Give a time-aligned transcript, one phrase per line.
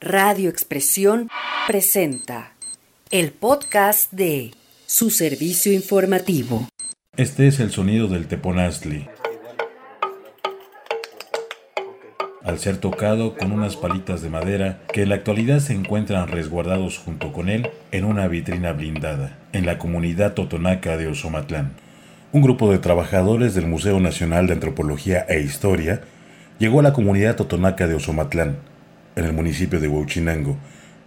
[0.00, 1.28] Radio Expresión
[1.66, 2.54] presenta
[3.10, 4.52] el podcast de
[4.86, 6.66] su servicio informativo.
[7.18, 9.06] Este es el sonido del teponazli.
[12.42, 16.96] Al ser tocado con unas palitas de madera que en la actualidad se encuentran resguardados
[16.96, 21.74] junto con él en una vitrina blindada, en la comunidad totonaca de Osomatlán.
[22.32, 26.00] Un grupo de trabajadores del Museo Nacional de Antropología e Historia
[26.58, 28.69] llegó a la comunidad totonaca de Osomatlán
[29.20, 30.56] en el municipio de Huachinango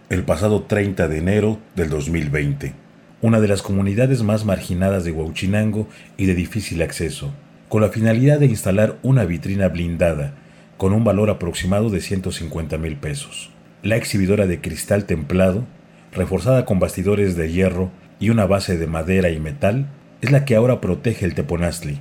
[0.08, 2.72] el pasado 30 de enero del 2020,
[3.20, 7.32] una de las comunidades más marginadas de Huachinango y de difícil acceso,
[7.68, 10.34] con la finalidad de instalar una vitrina blindada
[10.76, 13.50] con un valor aproximado de 150 mil pesos.
[13.82, 15.64] La exhibidora de cristal templado,
[16.12, 19.88] reforzada con bastidores de hierro y una base de madera y metal,
[20.20, 22.00] es la que ahora protege el teponazli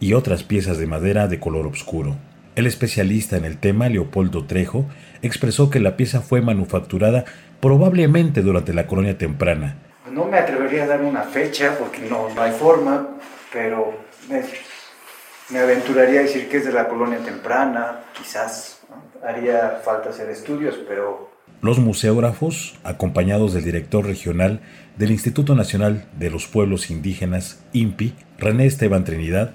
[0.00, 2.16] y otras piezas de madera de color oscuro.
[2.56, 4.86] El especialista en el tema, Leopoldo Trejo,
[5.22, 7.24] expresó que la pieza fue manufacturada
[7.60, 9.76] probablemente durante la colonia temprana.
[10.12, 13.08] No me atrevería a dar una fecha porque no, hay forma,
[13.52, 18.82] pero me, aventuraría a decir que es de la colonia temprana, quizás.
[19.26, 21.30] Haría falta hacer estudios, pero...
[21.62, 24.60] Los museógrafos, acompañados del director regional
[24.96, 29.54] del Instituto Nacional de los Pueblos Indígenas, INPI, René Esteban Trinidad,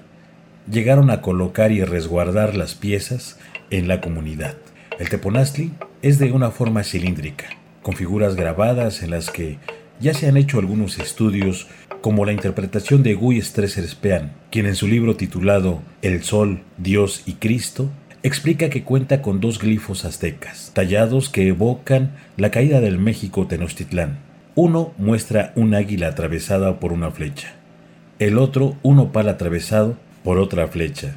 [0.70, 3.38] llegaron a colocar y resguardar las piezas
[3.70, 4.56] en la comunidad.
[4.98, 5.72] El teponazli
[6.02, 7.46] es de una forma cilíndrica,
[7.82, 9.58] con figuras grabadas en las que
[10.00, 11.68] ya se han hecho algunos estudios
[12.00, 17.34] como la interpretación de Guy Streserspean, quien en su libro titulado El Sol, Dios y
[17.34, 17.90] Cristo
[18.22, 24.18] explica que cuenta con dos glifos aztecas, tallados que evocan la caída del México Tenochtitlán.
[24.54, 27.54] Uno muestra un águila atravesada por una flecha,
[28.18, 31.16] el otro un opal atravesado por otra flecha.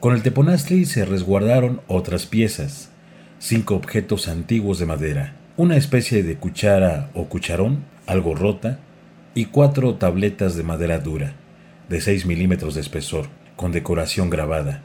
[0.00, 2.90] Con el teponazli se resguardaron otras piezas,
[3.38, 8.78] cinco objetos antiguos de madera, una especie de cuchara o cucharón, algo rota,
[9.34, 11.34] y cuatro tabletas de madera dura,
[11.88, 13.26] de 6 milímetros de espesor,
[13.56, 14.82] con decoración grabada,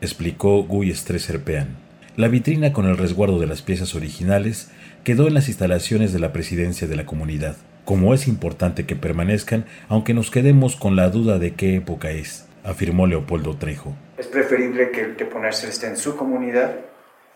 [0.00, 1.76] explicó Guy Streserpean.
[2.16, 4.70] La vitrina con el resguardo de las piezas originales
[5.04, 9.64] quedó en las instalaciones de la presidencia de la comunidad, como es importante que permanezcan
[9.88, 13.94] aunque nos quedemos con la duda de qué época es afirmó Leopoldo Trejo.
[14.18, 16.76] Es preferible que el ponerse esté en su comunidad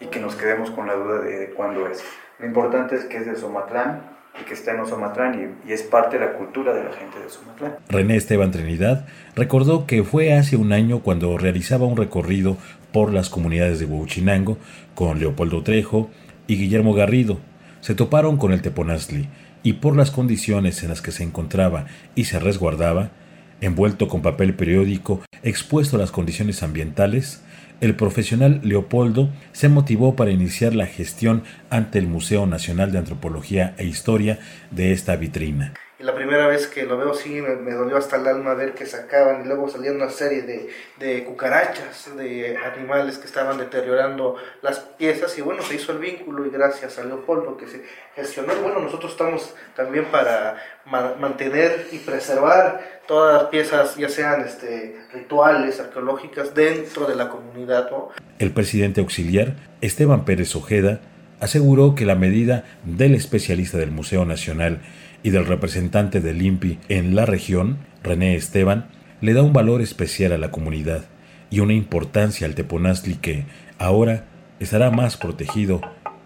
[0.01, 2.03] y que nos quedemos con la duda de, cuándo es.
[2.39, 4.03] Lo importante es que es de Somatlán
[4.41, 7.29] y que está en Somatlán y, es parte de la cultura de la gente de
[7.29, 7.77] Somatlán.
[7.89, 12.57] René Esteban Trinidad recordó que fue hace un año cuando realizaba un recorrido
[12.93, 14.57] por las comunidades de Huachinango
[14.95, 16.11] con Leopoldo Trejo
[16.47, 17.39] y Guillermo Garrido.
[17.81, 19.29] Se toparon con el Teponazli
[19.63, 23.11] y por las condiciones en las que se encontraba y se resguardaba,
[23.61, 27.43] Envuelto con papel periódico expuesto a las condiciones ambientales,
[27.81, 33.75] el profesional Leopoldo se motivó para iniciar la gestión ante el Museo Nacional de Antropología
[33.79, 34.39] e Historia
[34.71, 35.75] de esta vitrina.
[36.01, 38.87] Y la primera vez que lo veo sí me, dolió hasta el alma ver que
[38.87, 44.79] sacaban y luego salían una serie de, de, cucarachas, de animales que estaban deteriorando las
[44.79, 47.85] piezas y bueno, se hizo el vínculo y gracias a Leopoldo que se
[48.17, 48.55] gestionó.
[48.63, 50.57] Bueno, nosotros estamos también para
[50.87, 57.91] mantener y preservar todas las piezas, ya sean este, rituales, arqueológicas, dentro de la comunidad.
[58.39, 61.01] El presidente auxiliar, Esteban Pérez Ojeda,
[61.41, 64.81] aseguró que la medida del especialista del Museo Nacional
[65.23, 68.89] y del representante del INPI en la región, René Esteban,
[69.21, 71.05] le da un valor especial a la comunidad
[71.51, 73.45] y una importancia al teponazli que
[73.79, 74.27] ahora
[74.61, 75.81] estará más protegido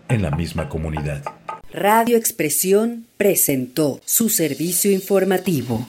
[0.09, 1.23] en la misma comunidad.
[1.73, 5.87] Radio Expresión presentó su servicio informativo.